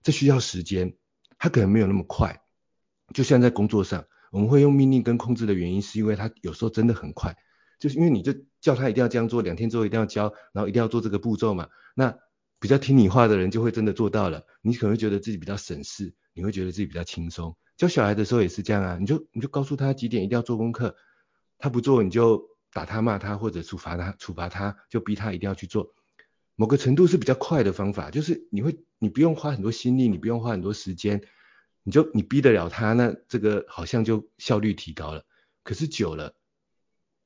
[0.00, 0.94] 这需要时间，
[1.40, 2.40] 他可能没有那么快。
[3.12, 7.36] 就像在工作上，我们会用命令跟控制的原因，是因为他有时候真的很快，
[7.80, 8.32] 就是因为你就
[8.66, 11.68] 叫他一定要这样做，两天之后一定要交，然后一定要做这个步骤嘛。
[11.94, 12.18] 那
[12.58, 17.56] 比较听你话的人就会真的做到了，你可能会觉得自己比较省事，你会觉得自己比较轻松。
[17.76, 20.96] 教小孩的时候也是这样啊，你就你就告诉他几点一定要做功课，
[21.58, 25.94] 他不做你就打他骂他或者处罚他，处罚他就逼他一定要去做。
[26.56, 31.22] 某个程度是比较快的方法，就是你会，你不用花很多心力，你不用花很多时间，
[31.84, 35.24] 你就你逼得了他，那这个好像就效率提高了。
[35.62, 36.34] 可是久了，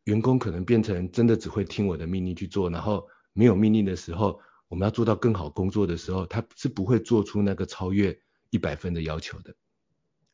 [0.05, 9.55] 员工可能变成真的只会听我的命令去做，然后没有命令的时候，我们要做到更好工作的时候，他是不会做出那个超越一百分的要求的。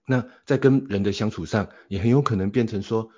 [0.07, 3.11] 那在跟人的相处上，也很有可能变成说，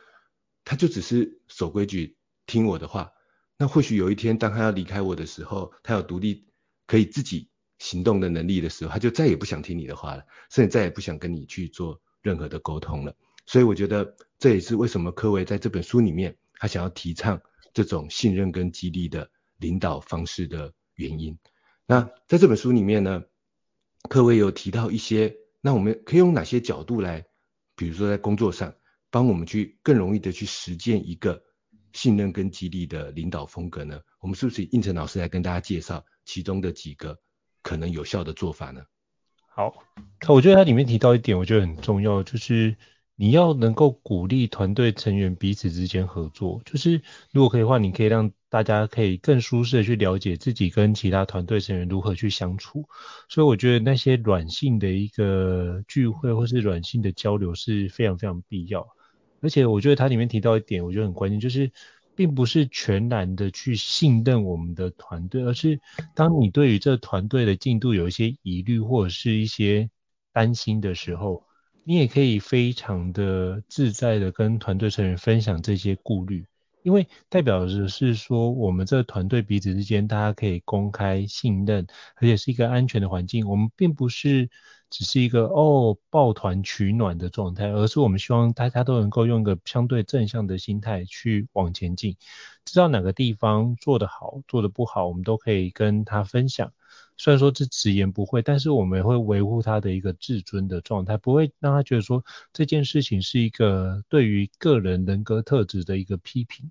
[0.65, 3.13] 他就只是守规矩，听我的话。
[3.59, 6.47] 那或许有一天，当他要离开我的时候，他有独立
[6.87, 13.15] 可以自己行动的能力的时候，他就再也不想听你的话了，甚至再也不想跟你去做任何的沟通了。
[13.49, 17.41] 所以我觉得这也是为什么柯维在这本书里面，他想要提倡
[17.73, 21.39] 这种信任跟激励的领导方式的原因。
[21.87, 23.25] 那在这本书里面呢，
[24.11, 27.25] 柯维有提到一些，那我们可以用哪些角度来，
[27.75, 28.75] 比如说在工作上，
[29.09, 31.43] 帮我们去更容易的去实践一个。
[31.95, 33.99] 信任跟激励的领导风格呢？
[34.21, 37.19] 我们是不是应成老师来跟大家介绍其中的几个
[37.63, 38.83] 可能有效的做法呢？
[39.49, 39.75] 好，
[40.29, 42.77] 我觉得它里面提到一点，我觉得很重要，就是
[43.21, 46.63] 你要能够鼓励团队成员彼此之间合作。
[46.65, 47.03] 就是
[47.33, 52.89] 如果可以的话，你可以让大家可以更舒适的去了解自己跟其他团队成员如何去相处。
[53.29, 58.87] 所以我觉得那些软性的一个聚会或是软性的交流是非常非常必要。
[59.41, 61.73] 而且我觉得它里面提到一点，我觉得很关键，就是
[62.15, 65.81] 并不是全然的去信任我们的团队，而是
[66.15, 69.91] 当你对于这团队的进度有一些疑虑或者是一些
[70.33, 71.45] 担心的时候，
[71.89, 76.47] 你也可以非常的自在的跟团队成员分享这些顾虑，
[76.83, 84.51] 因为代表的是说我们这个团队彼此之间大家可以公开信任，而且是一个安全的环境，我们并不是。
[84.91, 92.17] 只是一个哦抱团取暖的状态，而是我们希望大家都能够用一个相对正向的心态去往前进，
[92.65, 96.73] 知道哪个地方做得好，做得不好，我们都可以跟他分享。
[97.19, 106.71] 虽然说这直言不讳，但是我们会维护他的一个自尊的状态，不会让他觉得说这件事情是一个对于个人人格特质的一个批评。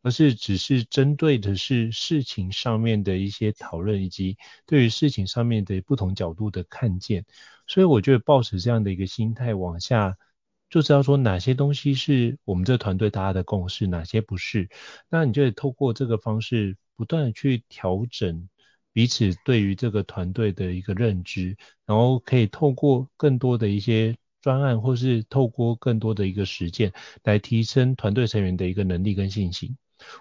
[0.00, 7.26] 而是只是针对的是事情上面的一些讨论，以及对于事情上面的不同角度的看见。
[7.66, 10.16] 所以我觉得抱持这样的一个心态往下，
[10.70, 14.70] 就知道说哪些东西是我们这个团队大家的共识，哪些不是。
[15.10, 18.48] 那你就得透过这个方式，不断的去调整
[18.92, 29.76] 彼此对于这个团队的一个认知，然后可以透过更多的一些专案，或是透过更多的一个实践，来提升团队成员的一个能力跟信心。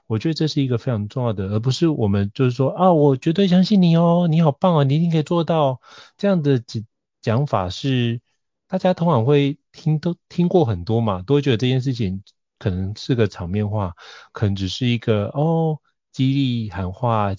[0.07, 5.79] 我觉得这是一个非常重要的，而不是我们就是说啊，我绝对相信你哦，你好棒哦，你一定可以做到。
[6.17, 6.83] 这样的讲
[7.21, 8.19] 讲法是
[8.67, 12.23] 大家通常会听都听过很多嘛，都会觉得这件事情
[12.57, 13.93] 可能是个场面话，
[14.31, 15.79] 可能只是一个哦
[16.11, 17.35] 激励喊话、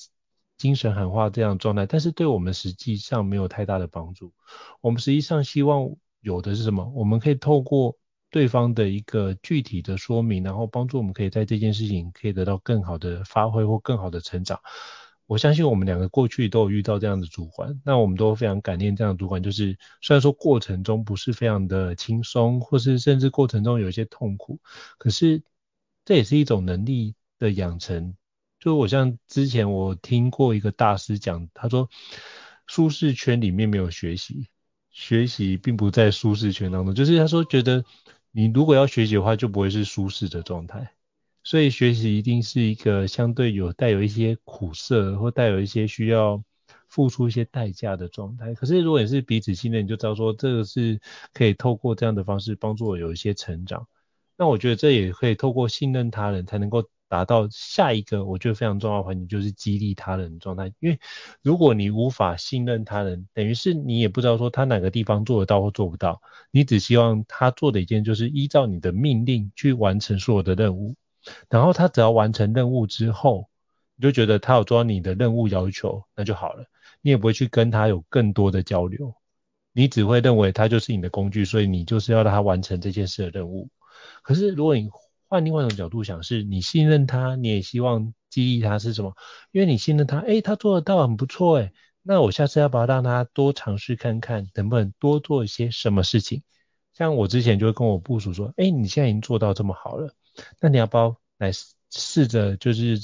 [0.59, 4.35] 精神喊话这样状态，但是对我们实际上没有太大的帮助。
[4.83, 6.93] 我们实际上希望有的是什么？
[6.95, 7.97] 我们可以透过。
[8.31, 14.61] 对方的一个具体的说明，然后帮助我们可以在这件事情可以得到更好的发挥或更好的成长。
[15.25, 19.43] 我相信我们两个过去都有遇到这样的主管，那我们都非常感念这样的主管。
[19.43, 24.61] 就是虽然说过程中不是非常的轻松，或是甚至过程中有一些痛苦，
[24.99, 25.43] 可是
[26.05, 28.15] 这也是一种能力的养成。
[28.61, 31.89] 就我像之前我听过一个大师讲，他说
[32.67, 34.49] 舒适圈里面没有学习，
[34.91, 36.95] 学习并不在舒适圈当中。
[36.95, 37.85] 就是他说觉得
[38.31, 40.91] 你如果要学习的话，就不会是舒适的状态。
[41.45, 46.43] 所以学习一定是一个相对有带有一些苦涩，或带有一些需要
[46.89, 48.53] 付出一些代价的状态。
[48.55, 51.01] 可是如果你是彼此信任，你就知道说这个是
[51.33, 53.87] 可以透过这样的方式帮助我有一些成长。
[54.37, 60.73] 那我觉得这也可以透过信任他人才能够达到下一个我觉得非常重要的环节，就是激励他人状态。
[60.79, 61.01] 因为
[61.43, 70.95] 如果你无法信任他人，等于是你也不知道说他哪个地方做得到或做不到，你只希望他做的一件就是依照你的命令去完成所有的任务。
[71.49, 73.49] 然后他只要完成任务之后，
[73.97, 76.67] 你就觉得他有做你的任务要求，那就好了。
[77.01, 79.15] 你也不会去跟他有更多的交流，
[79.73, 83.69] 你只会认为他就是你的工具，所以你就是要让他完成这件事的任务。
[84.23, 84.89] 可是如果你
[85.29, 89.15] 换另外一种角度想，是你信任他，你也希望激励他是什么？
[89.53, 96.43] 因为你信任他，诶，他做得到很不错，诶，那我下次要不要让他多尝试看看，能不能多做一些什么事情？
[96.95, 100.13] 像我之前就会跟我部署说，诶，你现在已经做到这么好了。
[100.61, 101.53] 那你要不要来
[101.91, 102.99] 试着就是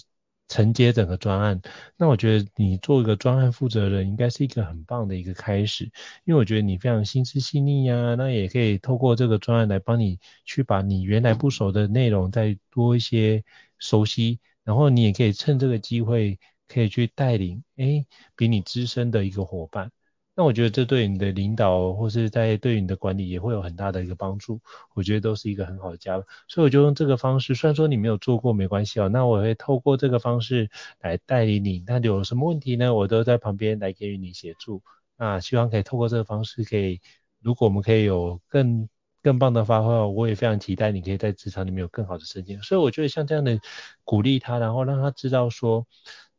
[0.49, 1.61] 承接整个专案？
[1.97, 5.85] 那我觉得你做一个专案负责人，应该是一个很棒的一个开始，
[6.25, 13.45] 因为我觉得你非常心思细腻呀，那也可以透过这个专案来帮你去把你原来不熟的内容再多一些
[13.79, 19.91] 熟悉，然后你也可以趁这个机会可以去带领，哎，比你资深的一个伙伴。
[20.37, 24.61] 那我觉得这对你的领导或是在对你的管理也会有很大的一个帮助，
[24.93, 26.27] 我觉得都是一个很好的加分。
[26.49, 30.69] 所以我就用这个方式，虽然说你没有做过没关系哦，那我会透过这个方式
[31.01, 31.85] 来带领你。
[31.87, 32.93] 那有什么问题呢？
[32.93, 34.83] 我都在旁边来给予你协助。
[35.17, 37.01] 那希望可以透过这个方式，可以
[37.41, 38.89] 如果我们可以有更
[39.23, 42.61] 更棒的发挥，我也非常期待你可以在职场里面有更好的升迁。
[42.61, 43.61] 所以我觉得像这样的
[44.03, 45.87] 鼓励他，然后让他知道说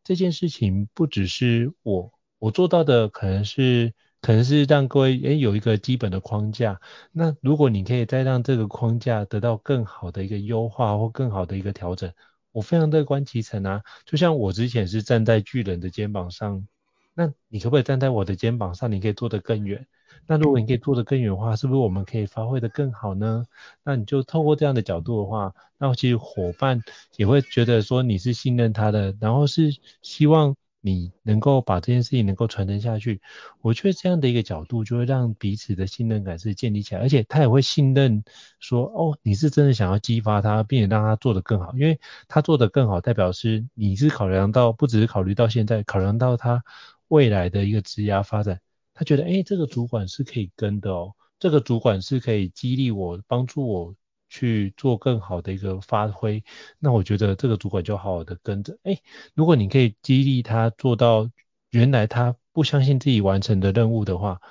[0.04, 2.12] 这件事情不只是我。
[2.46, 6.80] 我做到的可能是，可能是让各位诶有一个基本的框架。
[7.12, 12.14] 那如果你可以再让这个框架得到更好的一个优化或更好的一个调整，
[12.52, 13.82] 我非常乐观其成啊。
[14.06, 16.68] 就像我之前是站在巨人的肩膀上，
[17.16, 18.92] 那你可不可以站在我的肩膀上？
[18.92, 19.88] 你可以做得更远。
[20.28, 23.44] 那如果你可以做得更远的话，是不是我们可以发挥得更好呢？
[23.84, 26.84] 那你就透过这样的角度的话，那其实伙伴
[27.16, 30.56] 也会觉得说你是信任他的，然后是希望。
[30.86, 33.20] 你能够把这件事情能够传承下去，
[33.62, 38.24] 我觉得这样的一个角度就会让彼此的信任感是建立起来，而且他也会信任
[38.60, 46.64] 说，哦，你是真的想要激发他，并且让他做得更好，因为他做得更好，代表是你是考量到，不只是考虑到现在，考量到他
[47.08, 48.62] 未来的一个职涯发展，
[48.94, 53.96] 他觉得，诶，这个主管是可以跟的哦，这个主管是可以激励我，帮助我。
[54.36, 56.44] 去做更好的一个发挥，
[56.78, 58.78] 那我觉得这个主管就好好的跟着。
[58.84, 59.02] 诶，
[59.34, 61.32] 如果你可以激励他做到
[61.70, 64.42] 原来他不相信自己完成的任务的话，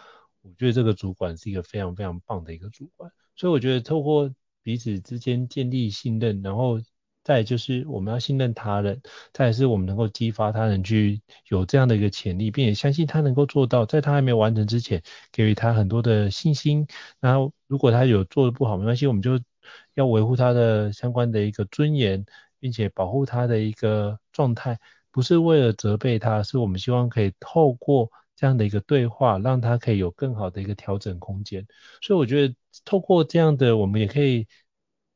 [0.41, 3.11] 我觉得这个主管是一个非常非常棒的一个主管。
[3.37, 6.81] 所以我觉得透过彼此之间建立信任，然后
[7.23, 9.03] 再就是我们要信任他人，
[9.35, 16.87] 再是我们能够激发他人去有这样的一个潜力，并且相信他能够做到，在他还没有完成之前，给予他很多的信心。
[17.21, 19.39] 然后如果他有做的不好，没关系，我们就。
[19.95, 22.25] 要维护他的相关的一个尊严，
[22.59, 24.79] 并且保护他的一个状态，
[25.11, 31.67] 不是为了责备他，是我们希望可以透过这样的一个对话，让他可以有更好的一个调整空间。
[32.01, 34.47] 所以我觉得透过这样的，我们也可以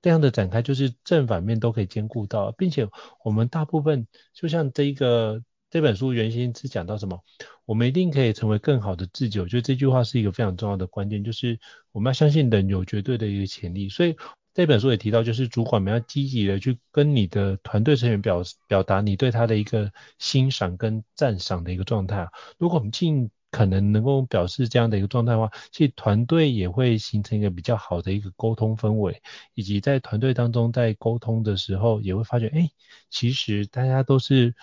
[0.03, 2.89] 这样的展开，就是正反面都可以兼顾到，并且
[3.25, 7.25] 我们大部分就像这一个这本书原先是讲到什么，
[7.65, 9.41] 我们一定可以成为更好的自己。
[9.41, 11.59] 我觉得这句话是一个非常重要的关键，就是
[11.93, 14.15] 我们要相信人有绝对的一个潜力，所以。
[14.59, 22.33] 这本书也提到，就是主管们要积极的去跟你的团队成员表表达你对他的一个欣赏跟赞赏的一个状态啊。
[22.59, 29.22] 如果我们尽可能能够表示这样的一个状态的话，其实团队也会形成一个比较好的一个沟通氛围，
[29.55, 32.68] 以及在团队当中在沟通的时候也会发觉，哎，
[33.11, 34.57] 其实大家都是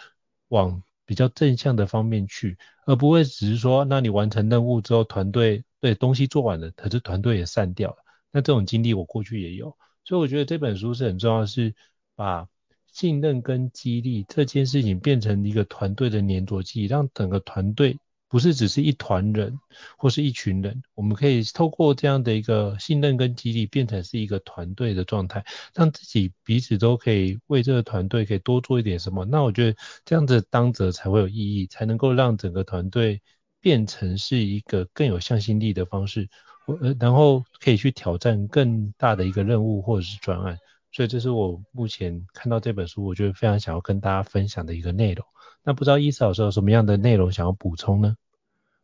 [0.49, 7.97] 往比较正向的方面去，而不会只是说，那你完成任务之后，团队对东西做完了，可是团队也散掉了。
[8.33, 9.77] 那这种经历我过去也有。
[10.05, 11.73] 所以我觉得这本书是很重要，是
[12.15, 12.47] 把
[12.87, 17.97] 信任跟激励这件事情变成一个团队的黏着剂，让整个团队
[18.29, 19.59] 不是只是一团人
[19.97, 29.25] 或是一群人，我们可以透过这样的一个信任跟激励，变成是一个团队的状态，让自己彼此都可以为这个团队可以多做一点什么。
[29.25, 33.21] 那我觉得这样子当责才会有意义，才能够让整个团队
[33.65, 36.29] 变成是一个更有向心力的方式，
[36.67, 40.59] 呃，然后可以去挑战更大的一个任务或者是专案。
[40.91, 45.25] 所以这是我目前看到这本书，我觉得非常想要跟大家分享的一个内容。
[45.63, 48.15] 那不知道伊斯老师有什么样的内容想要补充呢？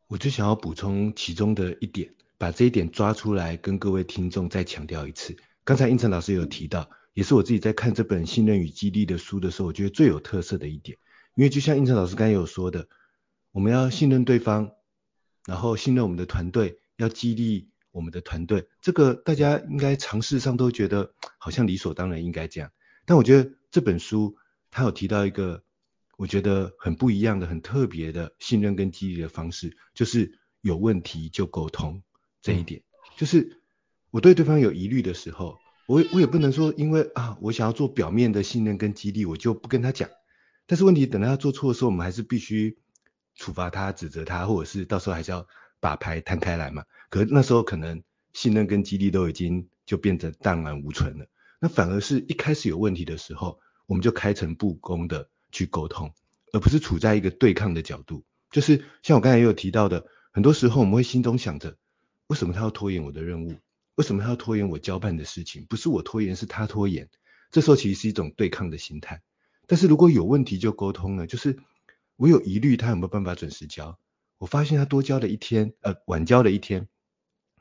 [0.08, 5.38] 我就想要补充其中的一点，把这一点抓出来跟各位听众再强调一次。
[5.64, 10.98] 刚才胤丞老师有提到，也是我自己在看这本《信任与激励》的书的时候，我觉得最有特色的一点。
[11.36, 12.88] 因为就像胤丞老师刚才有说的，
[13.52, 14.72] 我们要信任对方，
[15.46, 17.70] 然后信任我们的团队，要激励。
[17.94, 22.72] 我们的团队，这个大家应该常识上都觉得好像理所当然应该这样，
[23.06, 24.38] 但我觉得这本书
[24.70, 25.66] 它有提到一个
[26.16, 32.02] 我觉得很不一样的、很特别的信任跟激励的方式，就是有问题就沟通
[32.42, 32.80] 这一点。
[32.80, 33.62] 嗯、就是
[34.10, 40.10] 我对对方有疑虑的时候，我我也不能说因为啊我想要做表面的信任跟激励，我就不跟他讲。
[40.66, 42.78] 但是问题等到他做错的时候，我们还是必须
[43.42, 45.48] 处罚他、指责他，或者是到时候还是要。
[45.84, 51.26] 把牌摊开来嘛，可是那时候可能信任跟激励都已经就变得荡然无存了。
[51.60, 56.14] 那反而是一开始有问题的时候，我们就开诚布公的去沟通，
[56.54, 58.24] 而不是处在一个对抗的角度。
[58.52, 61.76] 就是像我刚才也有提到的，很多时候我们会心中想着，
[62.28, 63.56] 为什么他要拖延我的任务？
[63.96, 65.66] 为什么他要拖延我交办的事情？
[65.68, 67.10] 不是我拖延，是他拖延。
[67.50, 69.24] 这时候其实是一种对抗的心态。
[69.66, 71.58] 但是如果有问题就沟通了，就是
[72.22, 73.98] 我有疑虑，他有没有办法准时交？
[74.38, 76.88] 我发现他多交了一天，呃，晚交了一天。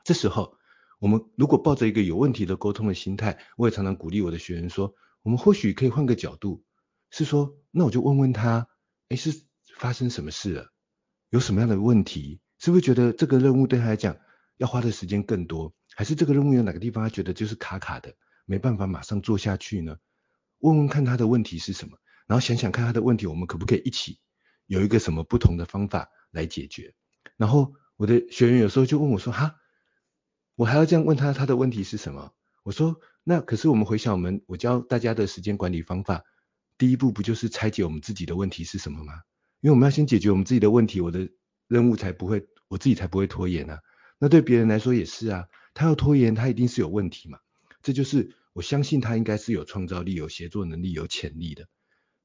[0.03, 0.55] 这时候，
[0.99, 4.93] 我们如果抱着一个有问题的沟通的心态，我也常常鼓励我的学员说，
[5.23, 6.63] 我们或许可以换个角度，
[7.09, 8.67] 是说，那我就问问他，
[9.09, 9.33] 诶，是
[9.79, 10.71] 发生什么事了？
[11.31, 12.39] 有什么样的问题？
[12.59, 14.15] 是不是觉得这个任务对他来讲
[14.57, 15.73] 要花的时间更多？
[15.95, 18.13] 还是这个任务有哪个地方他觉得就是卡卡的，
[18.45, 19.97] 没办法马上做下去呢？
[20.59, 21.97] 问问看他的问题是什么，
[22.27, 24.19] 然后想想看他的问题，我们可不可以一起
[24.71, 26.09] 有一个什么不同的方法？
[26.31, 26.93] 来解决，
[27.35, 29.57] 然后我的学员有时候就问我说：“哈，
[30.55, 32.31] 我还要这样问他，他的问题是什么？”
[32.63, 36.23] 我说：“那可是我们回想我们我教大家的时间管理方法，
[36.77, 39.11] 第一步不就是拆解我们自己的问题是什么吗？
[39.59, 41.27] 因为我们要先解决我们自己的问题，我的
[41.67, 43.81] 任务才不会，我自己才不会拖延啊。
[44.19, 47.39] 那对别人来说也是啊，他要拖延，他一定是有问题嘛。
[47.81, 51.67] 这就是我相信他应该是有创造力、有协作能力、有潜力的。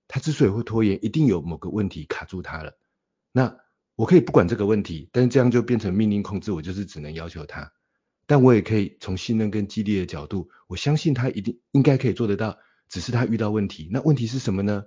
[0.08, 2.78] 他之所以会拖延，一定有某个问题卡住他了。
[3.32, 3.56] 那
[3.94, 7.72] 我可以不管这个问题，但是这样就变成命令控制，我就是只能要求他。
[8.26, 13.88] 但我也可以从信任跟激励的角度，我相信他一定应该可以做得到，只是他遇到问题。
[13.92, 14.84] 那问题是什么呢？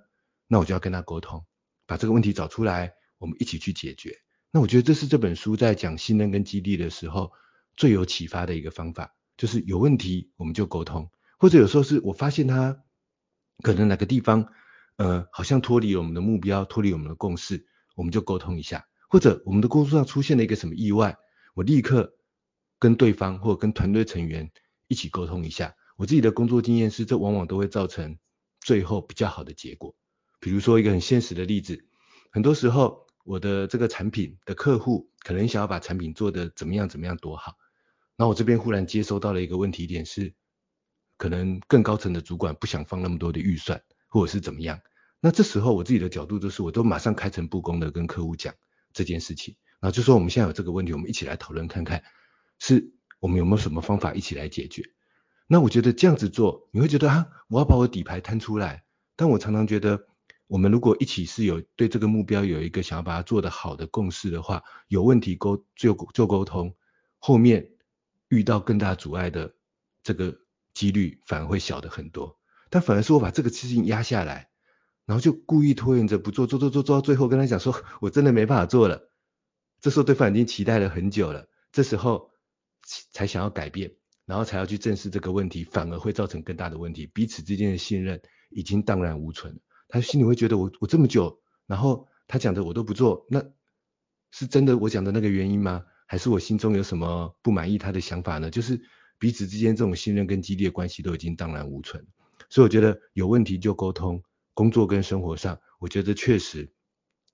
[0.48, 1.46] 那我就要跟他沟通，
[1.86, 4.18] 把这个问题找出来，我们一起去解决。
[4.52, 7.32] 那我觉得这是这本书在讲信任跟激励的时候
[7.78, 12.84] 最有启发的一个方法，就是有问题我们就沟通，或者有时候是我发现他
[13.62, 14.52] 可能哪个地方
[15.00, 18.86] 呃好像脱离了我们的目标，脱离我们的共识，我们就沟通一下。
[19.10, 21.18] 或者我们的工作上出现了一个什么意外，
[21.56, 22.14] 我立刻
[22.78, 24.52] 跟对方或者跟团队成员
[24.88, 25.74] 一起沟通一下。
[25.96, 28.20] 我自己的工作经验是，这往往都会造成
[28.60, 29.96] 最后比较好的结果。
[30.42, 31.86] 比如说一个很现实的例子，
[32.32, 37.56] 很多时候我的这个产品的客户可能想要把产品做得怎么样怎么样多好，
[38.16, 40.36] 那我这边忽然接收到了一个问题点是，
[41.18, 44.82] 可能更高层的主管不想放那么多的预算，或者是怎么样。
[45.22, 48.54] 那这时候我自己的角度就是，我都马上开诚布公的跟客户讲。
[48.92, 52.04] 这件事情，然后就说我们现在有这个问题，我们一起来讨论看看，
[52.58, 54.84] 是我们有没有什么方法一起来解决。
[55.46, 58.84] 那我觉得这样子做，你会觉得啊，我要把我底牌摊出来。
[59.16, 60.08] 但我常常觉得，
[60.48, 66.76] 我们如果一起是有对这个目标有一个想要把它做得好的共识的话，有问题沟就就沟通，
[67.20, 67.70] 后面
[68.28, 69.54] 遇到更大阻碍的
[70.02, 70.36] 这个
[70.74, 72.39] 几率反而会小得很多。
[72.70, 74.50] 但反而是我把这个事情压下来。
[75.06, 79.10] 然后就故意拖延着不做，做做做做到最后跟他讲说，我真的没办法做了。
[79.82, 82.30] 这时候对方已经期待了很久了，这时候
[83.12, 83.94] 才想要改变，
[84.28, 89.60] 然后才要去正视这个问题，反而会造成更大的问题，彼此之间的信任已经荡然无存。
[89.88, 93.44] 他心里会觉得我我这么久，然后他讲的我都不做，那
[94.30, 95.86] 是真的我讲的那个原因吗？
[96.06, 98.52] 还是我心中有什么不满意他的想法呢？
[98.52, 98.80] 就是
[99.18, 102.06] 彼此之间这种信任跟激烈关系都已经荡然无存。
[102.50, 104.22] 所以我觉得有问题就沟通。
[104.54, 106.70] 工作跟生活上，我觉得确实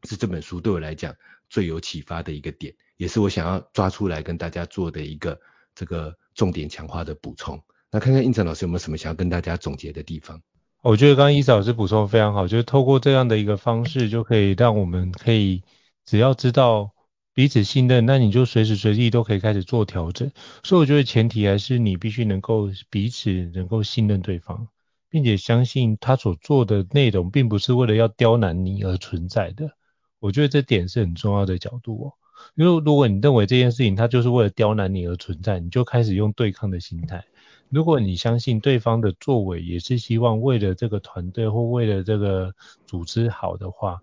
[0.04, 1.16] 是这本书对我来讲
[1.50, 5.40] 最有启发的一个点，也是我想要抓出来跟大家做的一个
[5.74, 7.60] 这个重点强化的补充。
[7.90, 10.40] 那看看胤丞老师有没有什么想要跟大家总结的地方？
[10.84, 15.64] 我觉得刚刚伊斯老师补充的非常好，就是透过这样的一个方式，就可以让我们可以
[16.06, 16.92] 只要知道
[17.34, 20.32] 彼此信任，那你就随时随地都可以开始做调整。
[20.64, 24.68] 所以我觉得前提还是你必须能够彼此能够信任对方，
[25.16, 29.72] 并且相信他所做的内容并不是为了要刁难你而存在的。
[30.20, 32.14] 我觉得这点是很重要的角度哦。
[32.56, 37.24] 因为如果你认为这件事情它就是为了刁难你而存在，你就开始用对抗的心态。
[37.70, 42.54] 如果你相信对方的作为也是希望为了这个团队或为了这个
[42.86, 44.02] 组织好的话，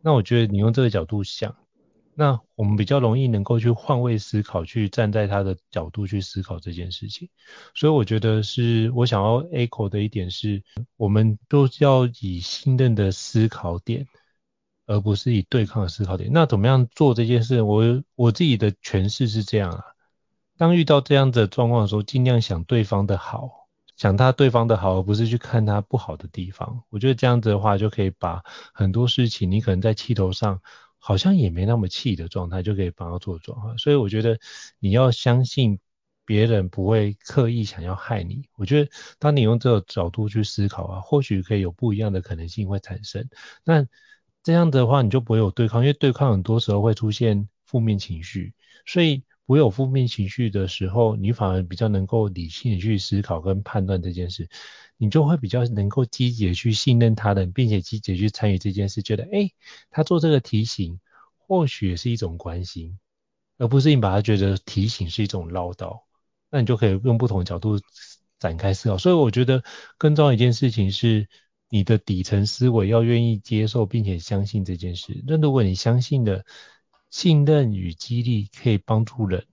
[0.00, 1.54] 那我觉得你用这个角度想。
[2.16, 7.28] 那我们比较容易能够去换位思考，去站在他的角度去思考这件事情。
[7.74, 10.62] 所以我觉得是我想要 echo 的一点是，
[10.96, 14.06] 我们都要以信任的思考点，
[14.86, 16.30] 而不是以对抗的思考点。
[16.32, 17.62] 那怎么样做这件事？
[17.62, 19.82] 我我自己的诠释是这样啊。
[20.56, 23.50] 当遇到这样的状况的时候，尽量想对方的好，
[23.96, 26.84] 想他对方的好，而不是去看他不好的地方。
[26.90, 30.60] 我觉得这样子的话，就可以把很多事情，你可能在气头上。
[31.06, 33.76] 好像也没那么气的状态，就可以帮他做转化。
[33.76, 34.40] 所以我觉得
[34.78, 35.78] 你要相信
[36.24, 38.48] 别人不会刻意想要害你。
[38.56, 43.28] 我觉得当你用这个角度去思考啊，或许可以有不一样的可能性会产生。
[43.64, 43.86] 那
[44.42, 48.54] 这样的话，你就不会有对抗，因为对抗很多时候会出现负面情绪。
[48.86, 54.48] 所以不会有负面情绪的时候，你反而比较能够理性的去思考跟判断这件事。
[54.96, 59.52] 你就会比较能够积极的去信任他人，并且积极的去参与这件事，觉得诶，
[59.90, 61.00] 他做这个提醒，
[61.36, 62.98] 或许也是一种关心，
[63.58, 66.02] 而不是你把他觉得提醒是一种唠叨，
[66.48, 67.80] 那你就可以用不同的角度
[68.38, 68.96] 展开思考。
[68.96, 69.64] 所以我觉得
[69.98, 71.28] 更重要一件事情是，
[71.68, 75.24] 你的底层思维要愿意接受并且相信这件事。
[75.26, 76.46] 那如果你相信的
[77.14, 79.46] 信任与激励可以帮助人，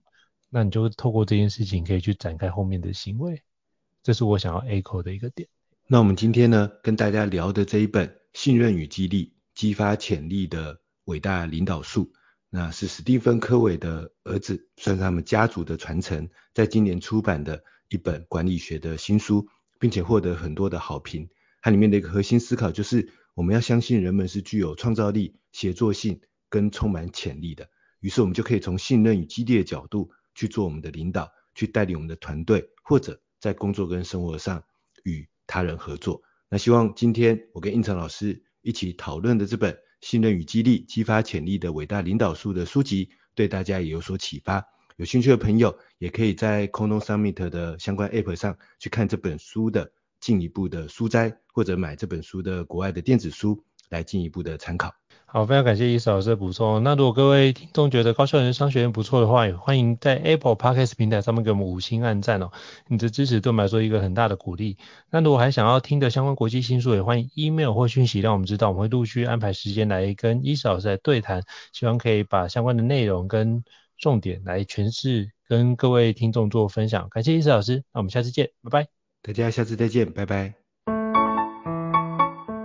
[0.50, 3.40] 那你就透过这件事情可以去展开后面的行为。
[4.02, 5.48] 这是我想要 echo 的一个点。
[5.86, 12.06] 那我们今天呢，跟大家聊的这一本《信任与激励：激发潜力的伟大领导术》，
[12.50, 19.46] 那是史蒂芬·科维的儿子，算是他们家族的传承，在今年出版的一本管理学的新书，
[19.78, 21.28] 并且获得很多的好评。
[21.60, 26.20] 它里面的一个核心思考就是，我们要相信人们是具有创造力、协作性
[26.52, 27.66] 跟充满潜力的。
[28.00, 34.62] 于是我们就可以从信任与激励的角度去做我们的领导，去带领我们的团队，或者在工作跟生活上
[35.02, 36.22] 与他人合作。
[36.50, 39.72] 那希望今天我跟胤丞老师一起讨论的这本
[40.02, 44.62] 《信任与激励：激发潜力的伟大领导术》的书籍，对大家也有所启发。
[44.96, 49.90] 有兴趣的朋友，也可以在空中 Summit 的相关 App 上去看这本书的
[50.20, 54.92] 进一步的书摘，或者买这本书的国外的电子书来进一步的参考。
[55.34, 56.82] 好，非常感谢伊嫂老师的补充。
[56.82, 62.50] 那如果各位听众觉得高效人生商学院不错的话，也欢迎在 Apple Podcast 平台上面给我们五星按赞哦。
[62.86, 64.76] 你的支持对我们来说一个很大的鼓励。
[65.10, 73.64] 那如果还想要听的相关国际新书，也欢迎 email 或讯息让我们知道，我们会陆续安排时间来跟伊嫂老师来对谈，希望可以把相关的内容跟
[73.96, 77.08] 重点来诠释，跟各位听众做分享。
[77.08, 78.88] 感谢伊嫂老师，那我们下次见，拜拜。
[79.22, 80.52] 大家下次再见，拜拜。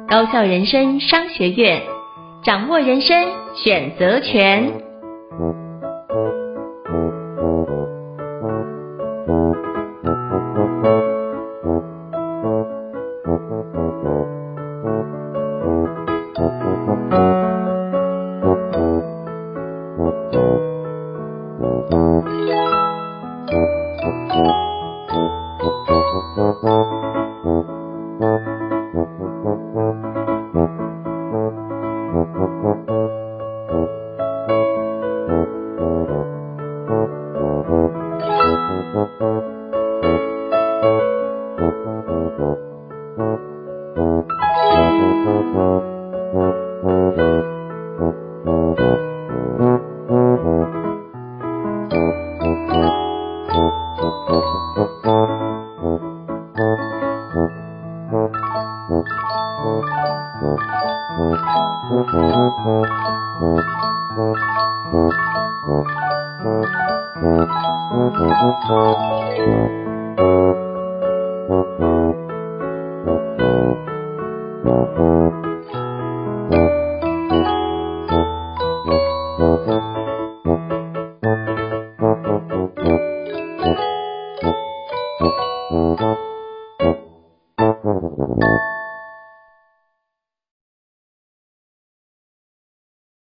[0.09, 1.97] 高效人生商学院。
[2.44, 4.72] 掌握人生选择权。